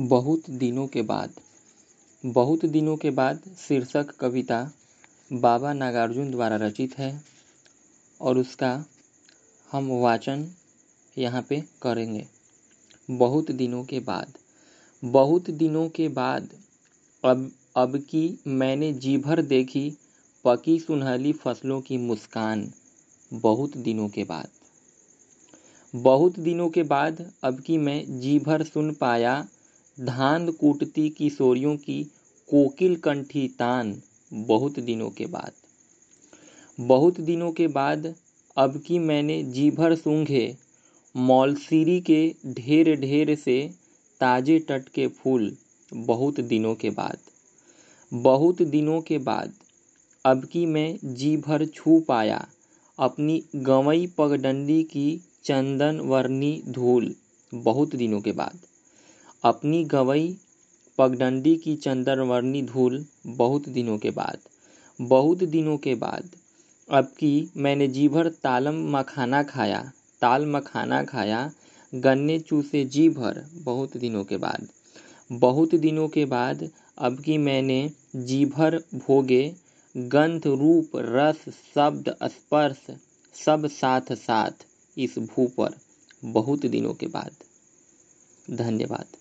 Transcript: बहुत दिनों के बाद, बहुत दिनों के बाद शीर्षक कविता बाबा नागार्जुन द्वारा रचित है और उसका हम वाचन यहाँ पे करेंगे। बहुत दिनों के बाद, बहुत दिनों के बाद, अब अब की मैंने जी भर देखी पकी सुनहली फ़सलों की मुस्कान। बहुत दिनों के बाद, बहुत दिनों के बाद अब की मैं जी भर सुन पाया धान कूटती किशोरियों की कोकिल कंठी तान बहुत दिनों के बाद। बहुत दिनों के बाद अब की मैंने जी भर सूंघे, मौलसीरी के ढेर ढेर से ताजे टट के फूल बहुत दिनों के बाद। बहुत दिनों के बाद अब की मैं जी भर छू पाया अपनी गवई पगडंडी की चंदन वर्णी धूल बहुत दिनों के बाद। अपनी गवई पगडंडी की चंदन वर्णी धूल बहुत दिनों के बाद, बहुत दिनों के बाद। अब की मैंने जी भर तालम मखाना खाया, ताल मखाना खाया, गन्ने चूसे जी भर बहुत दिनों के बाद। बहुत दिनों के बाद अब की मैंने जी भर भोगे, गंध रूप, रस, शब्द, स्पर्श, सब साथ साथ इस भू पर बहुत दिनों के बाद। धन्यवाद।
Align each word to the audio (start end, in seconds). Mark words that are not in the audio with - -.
बहुत 0.00 0.50
दिनों 0.50 0.86
के 0.86 1.02
बाद, 1.02 1.30
बहुत 2.26 2.64
दिनों 2.64 2.96
के 2.96 3.10
बाद 3.10 3.40
शीर्षक 3.58 4.10
कविता 4.10 4.60
बाबा 5.32 5.72
नागार्जुन 5.72 6.30
द्वारा 6.30 6.56
रचित 6.56 6.98
है 6.98 7.24
और 8.20 8.38
उसका 8.38 8.84
हम 9.72 9.90
वाचन 9.92 10.46
यहाँ 11.18 11.42
पे 11.42 11.62
करेंगे। 11.82 12.26
बहुत 13.10 13.50
दिनों 13.50 13.84
के 13.84 14.00
बाद, 14.00 14.32
बहुत 15.02 15.50
दिनों 15.50 15.88
के 15.88 16.08
बाद, 16.08 16.48
अब 17.24 17.50
अब 17.76 17.96
की 17.96 18.38
मैंने 18.46 18.92
जी 18.92 19.18
भर 19.18 19.42
देखी 19.42 19.98
पकी 20.44 20.78
सुनहली 20.80 21.32
फ़सलों 21.32 21.80
की 21.80 21.98
मुस्कान। 21.98 22.70
बहुत 23.32 23.76
दिनों 23.76 24.08
के 24.08 24.24
बाद, 24.24 24.48
बहुत 25.94 26.38
दिनों 26.38 26.70
के 26.70 26.82
बाद 26.82 27.32
अब 27.44 27.60
की 27.60 27.78
मैं 27.78 28.20
जी 28.20 28.38
भर 28.38 28.62
सुन 28.62 28.94
पाया 28.94 29.46
धान 29.96 30.50
कूटती 30.50 31.08
किशोरियों 31.08 31.76
की 31.76 32.02
कोकिल 32.48 32.96
कंठी 32.96 33.48
तान 33.48 34.02
बहुत 34.32 34.78
दिनों 34.80 35.10
के 35.10 35.26
बाद। 35.26 35.52
बहुत 36.80 37.20
दिनों 37.20 37.50
के 37.52 37.66
बाद 37.66 38.14
अब 38.56 38.76
की 38.86 38.98
मैंने 38.98 39.42
जी 39.42 39.70
भर 39.70 39.94
सूंघे, 39.94 40.56
मौलसीरी 41.16 42.00
के 42.00 42.34
ढेर 42.46 42.94
ढेर 42.96 43.34
से 43.34 43.70
ताजे 44.20 44.58
टट 44.58 44.88
के 44.88 45.06
फूल 45.06 45.56
बहुत 45.92 46.40
दिनों 46.40 46.74
के 46.74 46.90
बाद। 46.90 47.18
बहुत 48.12 48.62
दिनों 48.62 49.00
के 49.00 49.18
बाद 49.18 49.52
अब 50.24 50.44
की 50.44 50.66
मैं 50.66 50.98
जी 51.04 51.36
भर 51.36 51.66
छू 51.66 52.00
पाया 52.00 52.46
अपनी 52.98 53.42
गवई 53.56 54.06
पगडंडी 54.06 54.82
की 54.84 55.20
चंदन 55.44 56.00
वर्णी 56.00 56.62
धूल 56.68 57.14
बहुत 57.54 57.96
दिनों 57.96 58.20
के 58.20 58.32
बाद। 58.32 58.58
अपनी 59.44 59.84
गवई 59.84 60.36
पगडंडी 60.98 61.56
की 61.56 61.76
चंदन 61.76 62.18
वर्णी 62.20 62.62
धूल 62.62 63.06
बहुत 63.26 63.68
दिनों 63.68 63.98
के 63.98 64.10
बाद, 64.10 64.38
बहुत 65.00 65.44
दिनों 65.44 65.76
के 65.78 65.94
बाद। 65.94 66.28
अब 66.90 67.04
की 67.04 67.50
मैंने 67.56 67.88
जी 67.88 68.08
भर 68.08 68.28
तालम 68.28 68.82
मखाना 68.96 69.42
खाया, 69.42 69.92
ताल 70.20 70.46
मखाना 70.46 71.02
खाया, 71.04 71.52
गन्ने 71.94 72.38
चूसे 72.38 72.84
जी 72.84 73.08
भर 73.08 73.44
बहुत 73.54 73.96
दिनों 73.96 74.24
के 74.24 74.36
बाद। 74.36 74.68
बहुत 75.32 75.74
दिनों 75.74 76.08
के 76.08 76.24
बाद 76.24 76.68
अब 76.98 77.20
की 77.20 77.38
मैंने 77.38 77.90
जी 78.16 78.44
भर 78.46 78.76
भोगे, 78.94 79.54
गंध 79.96 80.46
रूप, 80.46 80.90
रस, 80.96 81.44
शब्द, 81.74 82.14
स्पर्श, 82.24 82.86
सब 83.34 83.66
साथ 83.66 84.12
साथ 84.12 84.66
इस 84.98 85.18
भू 85.18 85.46
पर 85.46 85.78
बहुत 86.24 86.66
दिनों 86.66 86.94
के 86.94 87.06
बाद। 87.06 87.32
धन्यवाद। 88.50 89.19